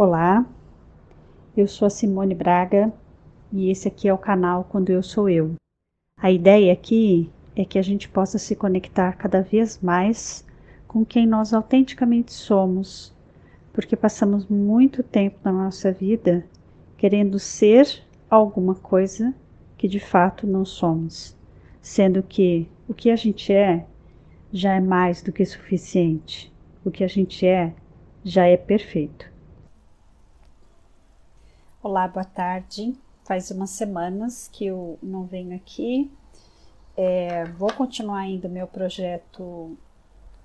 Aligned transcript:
Olá, 0.00 0.46
eu 1.56 1.66
sou 1.66 1.86
a 1.86 1.90
Simone 1.90 2.32
Braga 2.32 2.92
e 3.52 3.68
esse 3.68 3.88
aqui 3.88 4.06
é 4.06 4.14
o 4.14 4.16
canal 4.16 4.62
Quando 4.62 4.90
Eu 4.90 5.02
Sou 5.02 5.28
Eu. 5.28 5.56
A 6.16 6.30
ideia 6.30 6.72
aqui 6.72 7.28
é 7.56 7.64
que 7.64 7.80
a 7.80 7.82
gente 7.82 8.08
possa 8.08 8.38
se 8.38 8.54
conectar 8.54 9.14
cada 9.14 9.42
vez 9.42 9.80
mais 9.82 10.46
com 10.86 11.04
quem 11.04 11.26
nós 11.26 11.52
autenticamente 11.52 12.32
somos, 12.32 13.12
porque 13.72 13.96
passamos 13.96 14.46
muito 14.46 15.02
tempo 15.02 15.40
na 15.42 15.50
nossa 15.50 15.90
vida 15.90 16.46
querendo 16.96 17.36
ser 17.40 18.00
alguma 18.30 18.76
coisa 18.76 19.34
que 19.76 19.88
de 19.88 19.98
fato 19.98 20.46
não 20.46 20.64
somos, 20.64 21.36
sendo 21.80 22.22
que 22.22 22.68
o 22.86 22.94
que 22.94 23.10
a 23.10 23.16
gente 23.16 23.52
é 23.52 23.84
já 24.52 24.74
é 24.74 24.80
mais 24.80 25.22
do 25.22 25.32
que 25.32 25.44
suficiente, 25.44 26.52
o 26.84 26.90
que 26.92 27.02
a 27.02 27.08
gente 27.08 27.44
é 27.44 27.74
já 28.22 28.46
é 28.46 28.56
perfeito. 28.56 29.27
Olá, 31.80 32.08
boa 32.08 32.24
tarde. 32.24 32.92
Faz 33.22 33.52
umas 33.52 33.70
semanas 33.70 34.48
que 34.48 34.66
eu 34.66 34.98
não 35.00 35.24
venho 35.24 35.54
aqui. 35.54 36.10
É, 36.96 37.44
vou 37.44 37.72
continuar 37.72 38.18
ainda 38.18 38.48
meu 38.48 38.66
projeto 38.66 39.78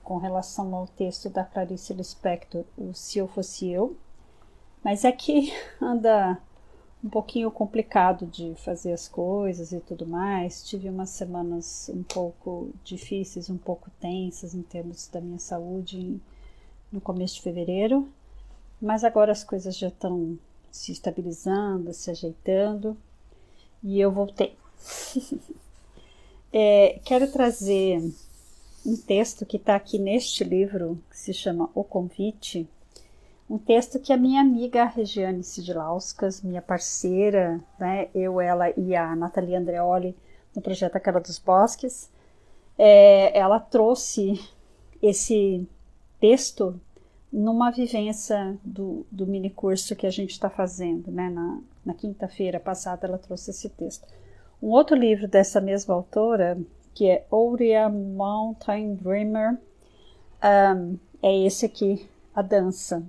com 0.04 0.18
relação 0.18 0.76
ao 0.76 0.86
texto 0.86 1.32
da 1.32 1.44
Clarice 1.44 1.92
Lispector, 1.92 2.64
o 2.78 2.94
Se 2.94 3.18
Eu 3.18 3.28
Fosse 3.28 3.68
Eu, 3.68 3.98
mas 4.84 5.04
é 5.04 5.12
que 5.12 5.52
anda 5.82 6.38
um 7.04 7.10
pouquinho 7.10 7.50
complicado 7.50 8.28
de 8.28 8.54
fazer 8.58 8.94
as 8.94 9.08
coisas 9.08 9.72
e 9.72 9.80
tudo 9.80 10.06
mais. 10.06 10.64
Tive 10.64 10.88
umas 10.88 11.10
semanas 11.10 11.90
um 11.92 12.04
pouco 12.04 12.70
difíceis, 12.84 13.50
um 13.50 13.58
pouco 13.58 13.90
tensas 14.00 14.54
em 14.54 14.62
termos 14.62 15.08
da 15.08 15.20
minha 15.20 15.40
saúde 15.40 16.22
no 16.92 17.02
começo 17.02 17.36
de 17.36 17.42
fevereiro, 17.42 18.08
mas 18.80 19.04
agora 19.04 19.32
as 19.32 19.44
coisas 19.44 19.76
já 19.76 19.88
estão 19.88 20.38
se 20.74 20.92
estabilizando, 20.92 21.94
se 21.94 22.10
ajeitando, 22.10 22.98
e 23.84 24.02
eu 24.02 24.12
voltei. 24.12 24.58
é, 26.52 27.00
quero 27.06 27.32
trazer 27.32 28.02
um 28.84 28.98
texto 28.98 29.46
que 29.46 29.58
está 29.58 29.76
aqui 29.76 30.00
neste 30.00 30.44
livro, 30.44 30.98
que 31.12 31.18
se 31.18 31.32
chama 31.32 31.70
O 31.76 31.84
Convite, 31.84 32.68
um 33.48 33.60
texto 33.60 34.00
que 34.00 34.12
a 34.12 34.18
minha 34.18 34.42
amiga 34.42 34.86
Regiane 34.86 35.44
Sidilauskas, 35.44 36.42
minha 36.42 36.62
parceira, 36.62 37.64
né, 37.80 38.10
eu, 38.16 38.42
ela 38.42 38.72
e 38.72 38.96
a 38.96 39.16
Nathalie 39.16 39.56
Andreoli, 39.56 40.18
no 40.56 40.62
projeto 40.62 40.96
Aquela 40.96 41.20
dos 41.20 41.38
Bosques, 41.38 42.10
é, 42.80 43.38
ela 43.38 43.60
trouxe 43.60 44.44
esse 45.04 45.68
texto 46.20 46.82
numa 47.34 47.72
vivência 47.72 48.56
do, 48.64 49.08
do 49.10 49.26
mini 49.26 49.50
curso 49.50 49.96
que 49.96 50.06
a 50.06 50.12
gente 50.12 50.30
está 50.30 50.52
fazendo, 50.52 51.12
né? 51.12 51.32
Na, 51.32 51.60
na 51.84 51.94
quinta-feira 51.96 52.60
passada 52.60 53.08
ela 53.08 53.18
trouxe 53.18 53.50
esse 53.50 53.68
texto. 53.70 54.08
Um 54.62 54.68
outro 54.68 54.96
livro 54.96 55.28
dessa 55.28 55.60
mesma 55.60 55.96
autora, 55.96 56.56
que 56.94 57.10
é 57.10 57.26
Aurea 57.32 57.90
Mountain 57.90 58.94
Dreamer, 58.94 59.58
um, 60.78 60.98
é 61.24 61.36
esse 61.46 61.66
aqui, 61.66 62.08
A 62.36 62.44
Dança, 62.44 63.04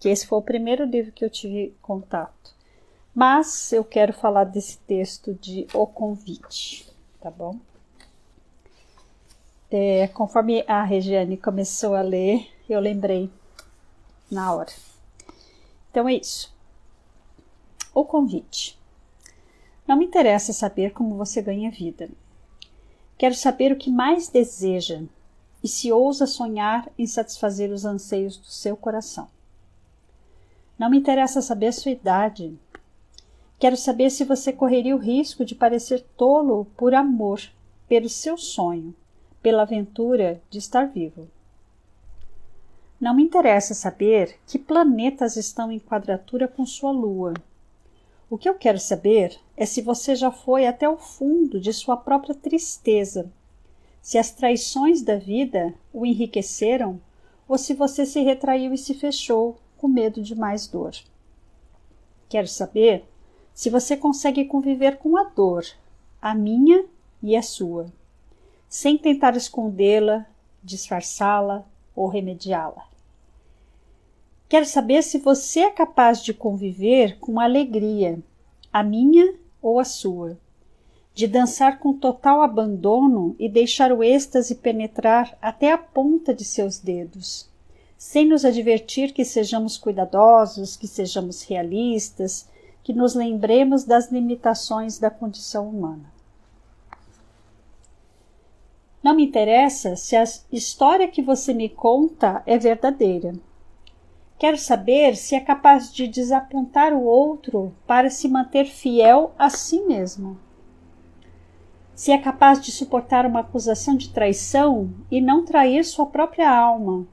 que 0.00 0.08
esse 0.08 0.26
foi 0.26 0.38
o 0.38 0.42
primeiro 0.42 0.86
livro 0.86 1.12
que 1.12 1.24
eu 1.24 1.28
tive 1.28 1.76
contato. 1.82 2.56
Mas 3.14 3.70
eu 3.72 3.84
quero 3.84 4.14
falar 4.14 4.44
desse 4.44 4.78
texto 4.78 5.34
de 5.34 5.66
O 5.74 5.86
Convite, 5.86 6.90
tá 7.20 7.30
bom? 7.30 7.56
É, 9.70 10.08
conforme 10.08 10.64
a 10.66 10.82
Regiane 10.82 11.36
começou 11.36 11.94
a 11.94 12.00
ler, 12.00 12.48
eu 12.66 12.80
lembrei 12.80 13.30
na 14.30 14.54
hora. 14.54 14.72
Então 15.90 16.08
é 16.08 16.14
isso. 16.14 16.54
O 17.94 18.04
convite. 18.04 18.78
Não 19.86 19.96
me 19.96 20.04
interessa 20.04 20.52
saber 20.52 20.92
como 20.92 21.16
você 21.16 21.40
ganha 21.40 21.70
vida. 21.70 22.08
Quero 23.16 23.34
saber 23.34 23.72
o 23.72 23.76
que 23.76 23.90
mais 23.90 24.28
deseja 24.28 25.02
e 25.62 25.66
se 25.66 25.90
ousa 25.90 26.26
sonhar 26.26 26.88
em 26.96 27.06
satisfazer 27.06 27.72
os 27.72 27.84
anseios 27.84 28.36
do 28.36 28.46
seu 28.46 28.76
coração. 28.76 29.28
Não 30.78 30.88
me 30.88 30.98
interessa 30.98 31.42
saber 31.42 31.72
sua 31.72 31.90
idade. 31.90 32.56
Quero 33.58 33.76
saber 33.76 34.10
se 34.10 34.24
você 34.24 34.52
correria 34.52 34.94
o 34.94 35.00
risco 35.00 35.44
de 35.44 35.54
parecer 35.54 36.06
tolo 36.16 36.66
por 36.76 36.94
amor, 36.94 37.40
pelo 37.88 38.08
seu 38.08 38.38
sonho, 38.38 38.94
pela 39.42 39.62
aventura 39.62 40.40
de 40.48 40.58
estar 40.58 40.86
vivo. 40.86 41.28
Não 43.00 43.14
me 43.14 43.22
interessa 43.22 43.74
saber 43.74 44.40
que 44.44 44.58
planetas 44.58 45.36
estão 45.36 45.70
em 45.70 45.78
quadratura 45.78 46.48
com 46.48 46.66
sua 46.66 46.90
Lua. 46.90 47.34
O 48.28 48.36
que 48.36 48.48
eu 48.48 48.54
quero 48.54 48.80
saber 48.80 49.38
é 49.56 49.64
se 49.64 49.80
você 49.80 50.16
já 50.16 50.32
foi 50.32 50.66
até 50.66 50.88
o 50.88 50.96
fundo 50.96 51.60
de 51.60 51.72
sua 51.72 51.96
própria 51.96 52.34
tristeza, 52.34 53.30
se 54.02 54.18
as 54.18 54.32
traições 54.32 55.00
da 55.00 55.16
vida 55.16 55.72
o 55.92 56.04
enriqueceram 56.04 57.00
ou 57.48 57.56
se 57.56 57.72
você 57.72 58.04
se 58.04 58.20
retraiu 58.20 58.74
e 58.74 58.78
se 58.78 58.94
fechou 58.94 59.58
com 59.76 59.86
medo 59.86 60.20
de 60.20 60.34
mais 60.34 60.66
dor. 60.66 60.92
Quero 62.28 62.48
saber 62.48 63.04
se 63.54 63.70
você 63.70 63.96
consegue 63.96 64.44
conviver 64.44 64.98
com 64.98 65.16
a 65.16 65.22
dor, 65.22 65.64
a 66.20 66.34
minha 66.34 66.84
e 67.22 67.36
a 67.36 67.42
sua, 67.42 67.86
sem 68.68 68.98
tentar 68.98 69.36
escondê-la, 69.36 70.26
disfarçá-la 70.62 71.64
ou 71.98 72.06
remediá-la. 72.06 72.86
Quero 74.48 74.64
saber 74.64 75.02
se 75.02 75.18
você 75.18 75.60
é 75.60 75.70
capaz 75.70 76.22
de 76.22 76.32
conviver 76.32 77.18
com 77.18 77.40
alegria, 77.40 78.18
a 78.72 78.82
minha 78.82 79.34
ou 79.60 79.80
a 79.80 79.84
sua, 79.84 80.38
de 81.12 81.26
dançar 81.26 81.80
com 81.80 81.92
total 81.92 82.40
abandono 82.42 83.34
e 83.38 83.48
deixar 83.48 83.92
o 83.92 84.04
êxtase 84.04 84.54
penetrar 84.54 85.36
até 85.42 85.72
a 85.72 85.76
ponta 85.76 86.32
de 86.32 86.44
seus 86.44 86.78
dedos, 86.78 87.50
sem 87.96 88.26
nos 88.26 88.44
advertir 88.44 89.12
que 89.12 89.24
sejamos 89.24 89.76
cuidadosos, 89.76 90.76
que 90.76 90.86
sejamos 90.86 91.42
realistas, 91.42 92.48
que 92.84 92.92
nos 92.92 93.14
lembremos 93.14 93.82
das 93.84 94.10
limitações 94.10 94.98
da 94.98 95.10
condição 95.10 95.68
humana. 95.68 96.17
Não 99.02 99.14
me 99.14 99.24
interessa 99.24 99.96
se 99.96 100.16
a 100.16 100.24
história 100.50 101.08
que 101.08 101.22
você 101.22 101.54
me 101.54 101.68
conta 101.68 102.42
é 102.46 102.58
verdadeira 102.58 103.34
Quero 104.38 104.56
saber 104.56 105.16
se 105.16 105.34
é 105.34 105.40
capaz 105.40 105.92
de 105.92 106.06
desapontar 106.06 106.92
o 106.92 107.02
outro 107.02 107.74
para 107.84 108.08
se 108.08 108.28
manter 108.28 108.66
fiel 108.66 109.32
a 109.36 109.50
si 109.50 109.80
mesmo. 109.80 110.38
Se 111.92 112.12
é 112.12 112.18
capaz 112.18 112.60
de 112.60 112.70
suportar 112.70 113.26
uma 113.26 113.40
acusação 113.40 113.96
de 113.96 114.10
traição 114.10 114.94
e 115.10 115.20
não 115.20 115.44
trair 115.44 115.84
sua 115.84 116.06
própria 116.06 116.48
alma, 116.48 117.04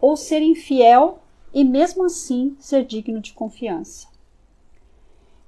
ou 0.00 0.16
ser 0.16 0.40
infiel 0.40 1.18
e 1.52 1.64
mesmo 1.64 2.04
assim 2.04 2.54
ser 2.60 2.84
digno 2.84 3.20
de 3.20 3.32
confiança. 3.32 4.06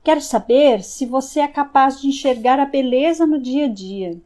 Quero 0.03 0.21
saber 0.21 0.83
se 0.83 1.07
você 1.07 1.39
é 1.39 1.47
capaz 1.47 2.01
de 2.01 2.09
enxergar 2.09 2.59
a 2.59 2.67
beleza 2.67 3.25
no 3.25 3.39
dia 3.39 3.67
a 3.67 3.69
dia, 3.69 4.21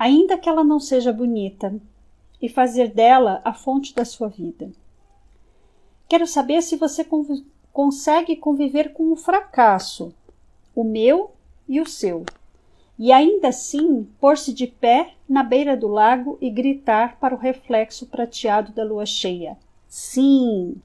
ainda 0.00 0.38
que 0.38 0.48
ela 0.48 0.64
não 0.64 0.80
seja 0.80 1.12
bonita, 1.12 1.78
e 2.40 2.48
fazer 2.48 2.88
dela 2.88 3.42
a 3.44 3.52
fonte 3.52 3.94
da 3.94 4.02
sua 4.02 4.28
vida. 4.28 4.72
Quero 6.08 6.26
saber 6.26 6.62
se 6.62 6.74
você 6.74 7.06
consegue 7.70 8.34
conviver 8.34 8.94
com 8.94 9.12
o 9.12 9.16
fracasso, 9.16 10.14
o 10.74 10.82
meu 10.82 11.32
e 11.68 11.82
o 11.82 11.86
seu, 11.86 12.24
e 12.98 13.12
ainda 13.12 13.48
assim 13.48 14.08
pôr-se 14.18 14.54
de 14.54 14.66
pé 14.66 15.12
na 15.28 15.42
beira 15.42 15.76
do 15.76 15.86
lago 15.86 16.38
e 16.40 16.48
gritar 16.48 17.18
para 17.20 17.34
o 17.34 17.38
reflexo 17.38 18.06
prateado 18.06 18.72
da 18.72 18.82
lua 18.82 19.04
cheia: 19.04 19.58
Sim! 19.86 20.76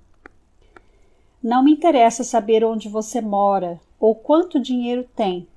Não 1.41 1.63
me 1.63 1.71
interessa 1.71 2.21
saber 2.21 2.65
onde 2.65 2.89
você 2.89 3.21
mora 3.21 3.79
ou 3.97 4.13
quanto 4.13 4.59
dinheiro 4.59 5.07
tem. 5.15 5.47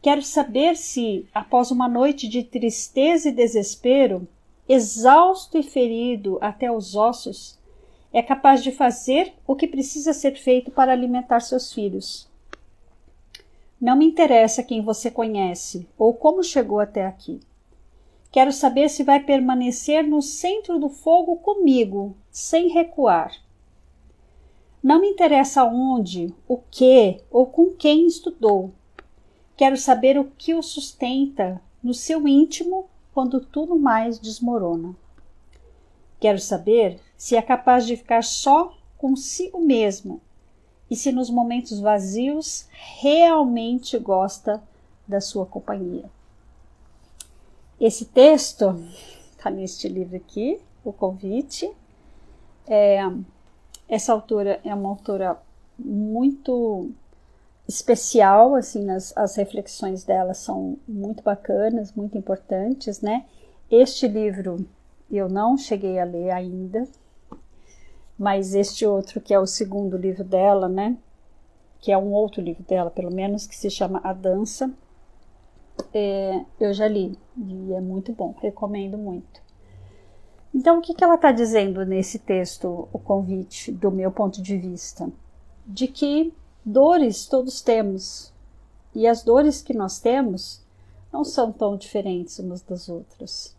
Quero 0.00 0.22
saber 0.22 0.76
se, 0.76 1.26
após 1.34 1.70
uma 1.70 1.88
noite 1.88 2.28
de 2.28 2.44
tristeza 2.44 3.28
e 3.28 3.32
desespero, 3.32 4.28
exausto 4.68 5.58
e 5.58 5.62
ferido 5.62 6.38
até 6.40 6.70
os 6.70 6.94
ossos, 6.94 7.58
é 8.12 8.22
capaz 8.22 8.62
de 8.62 8.70
fazer 8.70 9.34
o 9.46 9.56
que 9.56 9.66
precisa 9.66 10.12
ser 10.12 10.36
feito 10.36 10.70
para 10.70 10.92
alimentar 10.92 11.40
seus 11.40 11.72
filhos. 11.72 12.28
Não 13.80 13.96
me 13.96 14.06
interessa 14.06 14.62
quem 14.62 14.82
você 14.82 15.10
conhece 15.10 15.86
ou 15.96 16.14
como 16.14 16.42
chegou 16.42 16.80
até 16.80 17.04
aqui. 17.04 17.40
Quero 18.30 18.52
saber 18.52 18.88
se 18.88 19.02
vai 19.02 19.20
permanecer 19.20 20.06
no 20.06 20.20
centro 20.20 20.78
do 20.78 20.88
fogo 20.88 21.36
comigo, 21.36 22.14
sem 22.30 22.68
recuar. 22.68 23.32
Não 24.82 25.00
me 25.00 25.08
interessa 25.08 25.64
onde, 25.64 26.32
o 26.46 26.56
que 26.56 27.20
ou 27.30 27.46
com 27.46 27.70
quem 27.70 28.06
estudou. 28.06 28.72
Quero 29.58 29.76
saber 29.76 30.16
o 30.16 30.24
que 30.24 30.54
o 30.54 30.62
sustenta 30.62 31.60
no 31.82 31.92
seu 31.92 32.28
íntimo 32.28 32.88
quando 33.12 33.40
tudo 33.40 33.76
mais 33.76 34.16
desmorona. 34.16 34.94
Quero 36.20 36.38
saber 36.38 37.00
se 37.16 37.34
é 37.34 37.42
capaz 37.42 37.84
de 37.84 37.96
ficar 37.96 38.22
só 38.22 38.72
consigo 38.96 39.60
mesmo 39.60 40.20
e 40.88 40.94
se 40.94 41.10
nos 41.10 41.28
momentos 41.28 41.80
vazios 41.80 42.68
realmente 42.70 43.98
gosta 43.98 44.62
da 45.08 45.20
sua 45.20 45.44
companhia. 45.44 46.08
Esse 47.80 48.04
texto 48.04 48.80
está 49.32 49.50
neste 49.50 49.88
livro 49.88 50.18
aqui, 50.18 50.60
O 50.84 50.92
Convite. 50.92 51.68
É, 52.64 53.00
essa 53.88 54.12
autora 54.12 54.60
é 54.64 54.72
uma 54.72 54.90
autora 54.90 55.36
muito 55.76 56.92
especial, 57.68 58.54
assim, 58.54 58.82
nas, 58.82 59.14
as 59.16 59.36
reflexões 59.36 60.02
dela 60.02 60.32
são 60.32 60.78
muito 60.88 61.22
bacanas, 61.22 61.92
muito 61.92 62.16
importantes, 62.16 63.02
né? 63.02 63.26
Este 63.70 64.08
livro 64.08 64.66
eu 65.10 65.28
não 65.28 65.56
cheguei 65.56 65.98
a 65.98 66.04
ler 66.04 66.30
ainda, 66.30 66.88
mas 68.18 68.54
este 68.54 68.86
outro, 68.86 69.20
que 69.20 69.34
é 69.34 69.38
o 69.38 69.46
segundo 69.46 69.96
livro 69.98 70.24
dela, 70.24 70.66
né? 70.66 70.96
Que 71.78 71.92
é 71.92 71.98
um 71.98 72.12
outro 72.12 72.40
livro 72.40 72.62
dela, 72.62 72.90
pelo 72.90 73.12
menos, 73.12 73.46
que 73.46 73.54
se 73.54 73.70
chama 73.70 74.00
A 74.02 74.14
Dança, 74.14 74.72
é, 75.92 76.44
eu 76.58 76.72
já 76.72 76.88
li 76.88 77.16
e 77.36 77.72
é 77.72 77.80
muito 77.80 78.12
bom, 78.12 78.34
recomendo 78.40 78.98
muito. 78.98 79.40
Então, 80.54 80.78
o 80.78 80.80
que, 80.80 80.94
que 80.94 81.04
ela 81.04 81.14
está 81.14 81.30
dizendo 81.30 81.84
nesse 81.84 82.18
texto, 82.18 82.88
o 82.92 82.98
convite, 82.98 83.70
do 83.70 83.90
meu 83.90 84.10
ponto 84.10 84.42
de 84.42 84.56
vista? 84.56 85.08
De 85.66 85.86
que 85.86 86.32
dores 86.68 87.26
todos 87.26 87.62
temos. 87.62 88.32
E 88.94 89.06
as 89.06 89.22
dores 89.22 89.62
que 89.62 89.72
nós 89.72 89.98
temos 89.98 90.62
não 91.12 91.24
são 91.24 91.50
tão 91.50 91.76
diferentes 91.76 92.38
umas 92.38 92.60
das 92.60 92.88
outras. 92.88 93.56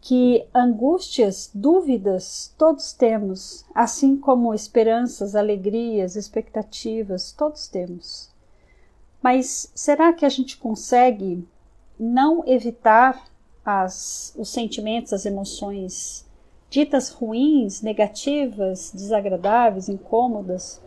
Que 0.00 0.46
angústias, 0.54 1.50
dúvidas 1.52 2.54
todos 2.56 2.92
temos, 2.92 3.64
assim 3.74 4.16
como 4.16 4.54
esperanças, 4.54 5.34
alegrias, 5.34 6.14
expectativas, 6.14 7.32
todos 7.32 7.66
temos. 7.68 8.30
Mas 9.22 9.72
será 9.74 10.12
que 10.12 10.24
a 10.24 10.28
gente 10.28 10.56
consegue 10.56 11.46
não 11.98 12.46
evitar 12.46 13.24
as, 13.64 14.32
os 14.36 14.50
sentimentos, 14.50 15.12
as 15.12 15.26
emoções 15.26 16.26
ditas 16.70 17.08
ruins, 17.08 17.80
negativas, 17.80 18.92
desagradáveis, 18.94 19.88
incômodas, 19.88 20.80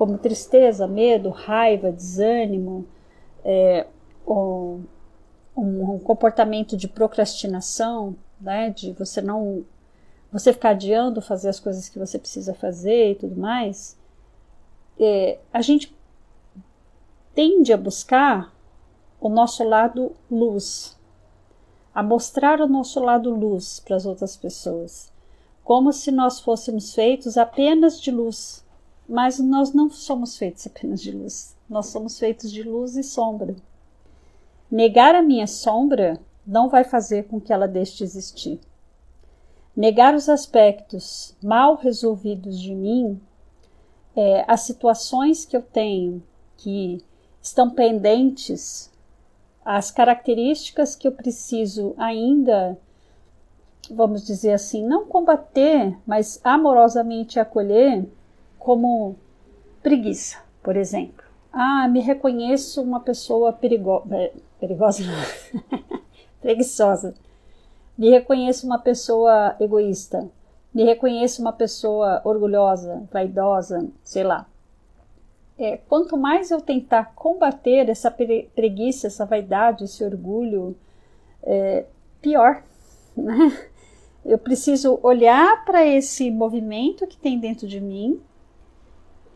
como 0.00 0.16
tristeza, 0.16 0.88
medo, 0.88 1.28
raiva, 1.28 1.92
desânimo, 1.92 2.86
é, 3.44 3.86
um, 4.26 4.82
um 5.54 5.98
comportamento 5.98 6.74
de 6.74 6.88
procrastinação, 6.88 8.16
né? 8.40 8.70
De 8.70 8.92
você 8.92 9.20
não 9.20 9.62
você 10.32 10.54
ficar 10.54 10.70
adiando 10.70 11.20
fazer 11.20 11.50
as 11.50 11.60
coisas 11.60 11.90
que 11.90 11.98
você 11.98 12.18
precisa 12.18 12.54
fazer 12.54 13.10
e 13.10 13.14
tudo 13.16 13.38
mais, 13.38 13.98
é, 14.98 15.38
a 15.52 15.60
gente 15.60 15.94
tende 17.34 17.70
a 17.70 17.76
buscar 17.76 18.54
o 19.20 19.28
nosso 19.28 19.62
lado 19.64 20.16
luz, 20.30 20.98
a 21.94 22.02
mostrar 22.02 22.58
o 22.62 22.66
nosso 22.66 23.00
lado 23.00 23.34
luz 23.34 23.80
para 23.80 23.96
as 23.96 24.06
outras 24.06 24.34
pessoas, 24.34 25.12
como 25.62 25.92
se 25.92 26.10
nós 26.10 26.40
fôssemos 26.40 26.94
feitos 26.94 27.36
apenas 27.36 28.00
de 28.00 28.10
luz, 28.10 28.64
mas 29.10 29.40
nós 29.40 29.72
não 29.72 29.90
somos 29.90 30.38
feitos 30.38 30.64
apenas 30.68 31.02
de 31.02 31.10
luz, 31.10 31.56
nós 31.68 31.86
somos 31.86 32.16
feitos 32.16 32.48
de 32.48 32.62
luz 32.62 32.96
e 32.96 33.02
sombra. 33.02 33.56
Negar 34.70 35.16
a 35.16 35.22
minha 35.22 35.48
sombra 35.48 36.20
não 36.46 36.68
vai 36.68 36.84
fazer 36.84 37.24
com 37.24 37.40
que 37.40 37.52
ela 37.52 37.66
deixe 37.66 37.98
de 37.98 38.04
existir. 38.04 38.60
Negar 39.76 40.14
os 40.14 40.28
aspectos 40.28 41.36
mal 41.42 41.74
resolvidos 41.74 42.60
de 42.60 42.72
mim, 42.72 43.20
é, 44.14 44.44
as 44.46 44.60
situações 44.60 45.44
que 45.44 45.56
eu 45.56 45.62
tenho 45.62 46.22
que 46.56 47.04
estão 47.42 47.68
pendentes, 47.68 48.92
as 49.64 49.90
características 49.90 50.94
que 50.94 51.08
eu 51.08 51.12
preciso 51.12 51.94
ainda, 51.98 52.78
vamos 53.90 54.24
dizer 54.24 54.52
assim, 54.52 54.86
não 54.86 55.04
combater, 55.04 55.98
mas 56.06 56.40
amorosamente 56.44 57.40
acolher, 57.40 58.08
como 58.60 59.16
preguiça, 59.82 60.38
por 60.62 60.76
exemplo. 60.76 61.24
Ah, 61.52 61.88
me 61.88 62.00
reconheço 62.00 62.80
uma 62.80 63.00
pessoa 63.00 63.52
perigo 63.52 64.04
é, 64.12 64.32
perigosa. 64.60 65.02
preguiçosa. 66.40 67.14
Me 67.98 68.10
reconheço 68.10 68.66
uma 68.66 68.78
pessoa 68.78 69.56
egoísta. 69.58 70.28
Me 70.72 70.84
reconheço 70.84 71.42
uma 71.42 71.52
pessoa 71.52 72.20
orgulhosa, 72.24 73.02
vaidosa, 73.10 73.88
sei 74.04 74.22
lá. 74.22 74.46
É, 75.58 75.76
quanto 75.76 76.16
mais 76.16 76.50
eu 76.50 76.60
tentar 76.60 77.12
combater 77.14 77.88
essa 77.88 78.10
preguiça, 78.10 79.08
essa 79.08 79.26
vaidade, 79.26 79.84
esse 79.84 80.04
orgulho, 80.04 80.76
é, 81.42 81.84
pior. 82.22 82.62
Né? 83.16 83.68
Eu 84.24 84.38
preciso 84.38 85.00
olhar 85.02 85.64
para 85.64 85.84
esse 85.84 86.30
movimento 86.30 87.06
que 87.06 87.16
tem 87.16 87.38
dentro 87.38 87.66
de 87.66 87.80
mim 87.80 88.20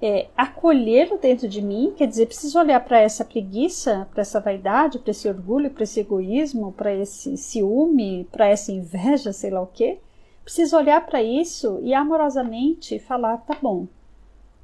é, 0.06 0.28
acolhê-lo 0.36 1.16
dentro 1.16 1.48
de 1.48 1.62
mim, 1.62 1.94
quer 1.96 2.06
dizer, 2.06 2.26
preciso 2.26 2.58
olhar 2.58 2.78
para 2.84 3.00
essa 3.00 3.24
preguiça, 3.24 4.06
para 4.12 4.20
essa 4.20 4.38
vaidade, 4.38 4.98
para 4.98 5.10
esse 5.10 5.26
orgulho, 5.26 5.70
para 5.70 5.84
esse 5.84 5.98
egoísmo, 6.00 6.72
para 6.72 6.94
esse 6.94 7.38
ciúme, 7.38 8.28
para 8.30 8.46
essa 8.46 8.70
inveja, 8.70 9.32
sei 9.32 9.48
lá 9.48 9.62
o 9.62 9.66
quê. 9.66 9.98
Preciso 10.42 10.76
olhar 10.76 11.06
para 11.06 11.22
isso 11.22 11.80
e 11.82 11.94
amorosamente 11.94 12.98
falar, 12.98 13.38
tá 13.38 13.56
bom. 13.62 13.86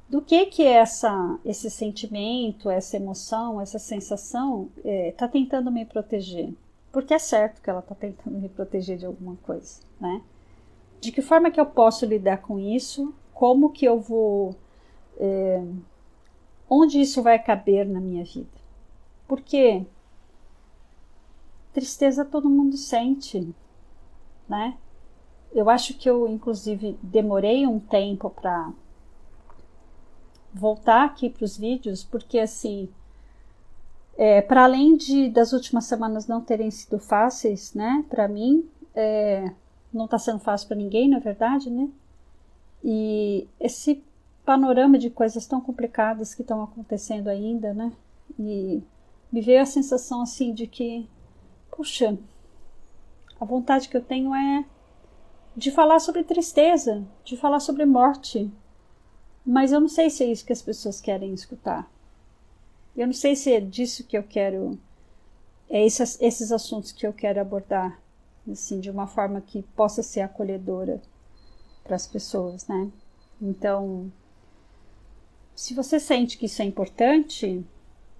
Do 0.07 0.21
que 0.21 0.45
que 0.45 0.61
essa, 0.61 1.39
esse 1.43 1.71
sentimento, 1.71 2.69
essa 2.69 2.97
emoção, 2.97 3.59
essa 3.59 3.79
sensação 3.79 4.69
está 4.77 4.89
é, 4.91 5.11
tá 5.13 5.27
tentando 5.27 5.71
me 5.71 5.85
proteger? 5.85 6.53
Porque 6.91 7.15
é 7.15 7.19
certo 7.19 7.63
que 7.63 7.69
ela 7.69 7.79
está 7.79 7.95
tentando 7.95 8.37
me 8.37 8.47
proteger 8.47 8.95
de 8.95 9.07
alguma 9.07 9.35
coisa, 9.37 9.79
né? 9.99 10.21
De 10.99 11.11
que 11.11 11.23
forma 11.23 11.49
que 11.49 11.59
eu 11.59 11.65
posso 11.65 12.05
lidar 12.05 12.43
com 12.43 12.59
isso? 12.59 13.11
Como 13.33 13.71
que 13.71 13.85
eu 13.85 13.99
vou 13.99 14.55
é, 15.17 15.63
onde 16.69 17.01
isso 17.01 17.21
vai 17.21 17.37
caber 17.37 17.87
na 17.87 17.99
minha 17.99 18.23
vida. 18.23 18.49
Porque 19.27 19.85
tristeza 21.73 22.25
todo 22.25 22.49
mundo 22.49 22.77
sente, 22.77 23.53
né? 24.47 24.77
Eu 25.53 25.69
acho 25.69 25.93
que 25.95 26.09
eu, 26.09 26.27
inclusive, 26.27 26.97
demorei 27.01 27.67
um 27.67 27.79
tempo 27.79 28.29
para 28.29 28.71
voltar 30.53 31.05
aqui 31.05 31.29
para 31.29 31.45
os 31.45 31.57
vídeos, 31.57 32.03
porque 32.03 32.39
assim, 32.39 32.89
é, 34.17 34.41
para 34.41 34.63
além 34.63 34.95
de 34.95 35.29
das 35.29 35.53
últimas 35.53 35.85
semanas 35.85 36.27
não 36.27 36.41
terem 36.41 36.69
sido 36.69 36.99
fáceis, 36.99 37.73
né, 37.73 38.05
para 38.09 38.27
mim, 38.27 38.69
é, 38.93 39.51
não 39.93 40.05
está 40.05 40.17
sendo 40.17 40.39
fácil 40.39 40.67
para 40.67 40.77
ninguém, 40.77 41.09
na 41.09 41.19
verdade, 41.19 41.69
né? 41.69 41.89
E 42.83 43.47
esse 43.59 44.03
panorama 44.51 44.97
de 44.97 45.09
coisas 45.09 45.47
tão 45.47 45.61
complicadas 45.61 46.35
que 46.35 46.41
estão 46.41 46.61
acontecendo 46.61 47.29
ainda, 47.29 47.73
né? 47.73 47.93
E 48.37 48.83
me 49.31 49.39
veio 49.39 49.61
a 49.61 49.65
sensação 49.65 50.21
assim 50.21 50.53
de 50.53 50.67
que, 50.67 51.09
puxa, 51.73 52.19
a 53.39 53.45
vontade 53.45 53.87
que 53.87 53.95
eu 53.95 54.03
tenho 54.03 54.35
é 54.35 54.65
de 55.55 55.71
falar 55.71 56.01
sobre 56.01 56.25
tristeza, 56.25 57.01
de 57.23 57.37
falar 57.37 57.61
sobre 57.61 57.85
morte. 57.85 58.51
Mas 59.45 59.71
eu 59.71 59.79
não 59.79 59.87
sei 59.87 60.09
se 60.09 60.21
é 60.21 60.27
isso 60.27 60.45
que 60.45 60.51
as 60.51 60.61
pessoas 60.61 60.99
querem 60.99 61.33
escutar. 61.33 61.89
Eu 62.93 63.07
não 63.07 63.13
sei 63.13 63.37
se 63.37 63.53
é 63.53 63.61
disso 63.61 64.03
que 64.03 64.17
eu 64.17 64.23
quero, 64.23 64.77
é 65.69 65.85
esses, 65.85 66.21
esses 66.21 66.51
assuntos 66.51 66.91
que 66.91 67.07
eu 67.07 67.13
quero 67.13 67.39
abordar, 67.39 67.97
assim, 68.51 68.81
de 68.81 68.91
uma 68.91 69.07
forma 69.07 69.39
que 69.39 69.63
possa 69.77 70.03
ser 70.03 70.19
acolhedora 70.19 71.01
para 71.85 71.95
as 71.95 72.05
pessoas, 72.05 72.67
né? 72.67 72.91
Então, 73.41 74.11
se 75.61 75.75
você 75.75 75.99
sente 75.99 76.39
que 76.39 76.47
isso 76.47 76.59
é 76.59 76.65
importante, 76.65 77.63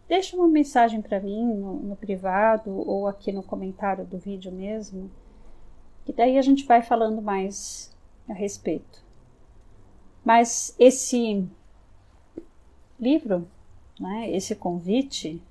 deixa 0.07 0.37
uma 0.37 0.47
mensagem 0.47 1.01
para 1.01 1.19
mim 1.19 1.43
no, 1.43 1.73
no, 1.77 1.95
privado 1.95 2.69
ou 2.69 3.07
aqui 3.07 3.31
no 3.31 3.41
comentário 3.41 4.05
do 4.05 4.19
vídeo 4.19 4.51
mesmo, 4.51 5.09
e 6.05 6.13
daí 6.13 6.37
a 6.37 6.41
gente 6.43 6.65
vai 6.65 6.83
falando 6.83 7.19
mais 7.19 7.97
a 8.29 8.33
respeito. 8.33 9.03
Mas 10.23 10.75
esse 10.77 11.49
livro, 12.99 13.47
né, 13.99 14.29
esse 14.29 14.55
convite, 14.55 15.41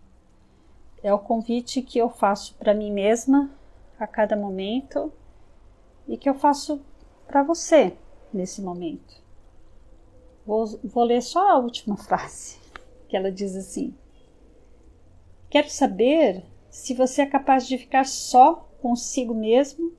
é 1.02 1.12
o 1.12 1.18
convite 1.18 1.82
que 1.82 1.98
eu 1.98 2.08
faço 2.08 2.54
para 2.54 2.72
mim 2.72 2.92
mesma 2.92 3.50
a 3.98 4.06
cada 4.06 4.36
momento 4.36 5.12
e 6.06 6.16
que 6.16 6.30
eu 6.30 6.34
faço 6.34 6.80
para 7.26 7.42
você 7.42 7.96
nesse 8.32 8.62
momento. 8.62 9.20
Vou, 10.46 10.66
vou 10.84 11.04
ler 11.04 11.22
só 11.22 11.50
a 11.50 11.58
última 11.58 11.96
frase, 11.96 12.58
que 13.08 13.16
ela 13.16 13.30
diz 13.30 13.54
assim: 13.56 13.94
Quero 15.48 15.68
saber 15.70 16.44
se 16.70 16.94
você 16.94 17.22
é 17.22 17.26
capaz 17.26 17.66
de 17.66 17.76
ficar 17.78 18.06
só 18.06 18.68
consigo 18.80 19.34
mesmo 19.34 19.92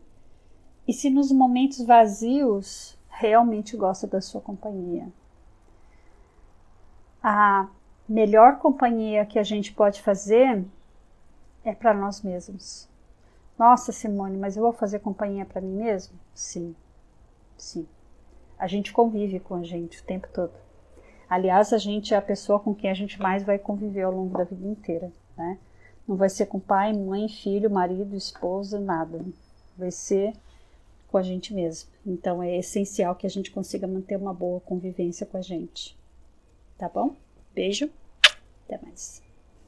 e 0.87 0.93
se 0.93 1.09
nos 1.09 1.31
momentos 1.31 1.85
vazios 1.85 2.97
realmente 3.09 3.77
gosta 3.77 4.07
da 4.07 4.21
sua 4.21 4.41
companhia. 4.41 5.11
a 7.21 7.67
melhor 8.09 8.57
companhia 8.59 9.25
que 9.25 9.37
a 9.37 9.43
gente 9.43 9.73
pode 9.73 10.01
fazer 10.01 10.65
é 11.63 11.73
para 11.73 11.93
nós 11.93 12.21
mesmos. 12.21 12.89
Nossa, 13.57 13.91
Simone, 13.91 14.37
mas 14.37 14.57
eu 14.57 14.63
vou 14.63 14.73
fazer 14.73 14.99
companhia 14.99 15.45
para 15.45 15.61
mim 15.61 15.75
mesmo? 15.75 16.17
Sim, 16.33 16.75
sim. 17.55 17.87
A 18.61 18.67
gente 18.67 18.93
convive 18.93 19.39
com 19.39 19.55
a 19.55 19.63
gente 19.63 19.99
o 19.99 20.03
tempo 20.03 20.27
todo. 20.31 20.53
Aliás, 21.27 21.73
a 21.73 21.79
gente 21.79 22.13
é 22.13 22.17
a 22.17 22.21
pessoa 22.21 22.59
com 22.59 22.75
quem 22.75 22.91
a 22.91 22.93
gente 22.93 23.19
mais 23.19 23.43
vai 23.43 23.57
conviver 23.57 24.03
ao 24.03 24.11
longo 24.11 24.37
da 24.37 24.43
vida 24.43 24.67
inteira, 24.67 25.11
né? 25.35 25.57
Não 26.07 26.15
vai 26.15 26.29
ser 26.29 26.45
com 26.45 26.59
pai, 26.59 26.93
mãe, 26.93 27.27
filho, 27.27 27.71
marido, 27.71 28.15
esposa, 28.15 28.79
nada. 28.79 29.25
Vai 29.75 29.89
ser 29.89 30.33
com 31.07 31.17
a 31.17 31.23
gente 31.23 31.55
mesmo. 31.55 31.89
Então 32.05 32.43
é 32.43 32.55
essencial 32.55 33.15
que 33.15 33.25
a 33.25 33.29
gente 33.31 33.49
consiga 33.49 33.87
manter 33.87 34.15
uma 34.15 34.31
boa 34.33 34.59
convivência 34.59 35.25
com 35.25 35.37
a 35.37 35.41
gente. 35.41 35.97
Tá 36.77 36.87
bom? 36.87 37.15
Beijo, 37.55 37.89
até 38.67 38.79
mais. 38.85 39.30